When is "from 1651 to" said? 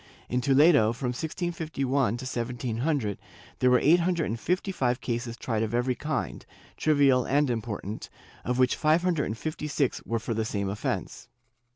0.93-2.25